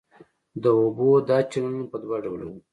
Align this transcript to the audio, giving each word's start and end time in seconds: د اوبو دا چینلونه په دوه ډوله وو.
د 0.63 0.65
اوبو 0.79 1.09
دا 1.29 1.37
چینلونه 1.51 1.85
په 1.91 1.97
دوه 2.03 2.17
ډوله 2.23 2.45
وو. 2.47 2.59